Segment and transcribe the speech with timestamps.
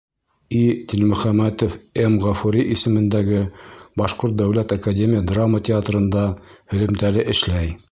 [0.59, 0.59] И.
[0.93, 2.15] Дилмөхәмәтов М.
[2.23, 3.43] Ғафури исемендәге
[4.03, 6.27] Башҡорт дәүләт академия драма театрында
[6.75, 7.75] һөҙөмтәле эшләй.